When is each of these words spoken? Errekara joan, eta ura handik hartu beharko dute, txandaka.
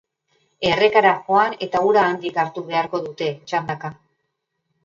Errekara 0.69 1.11
joan, 1.27 1.53
eta 1.67 1.83
ura 1.89 2.05
handik 2.13 2.41
hartu 2.45 2.65
beharko 2.71 3.05
dute, 3.11 3.31
txandaka. 3.53 3.93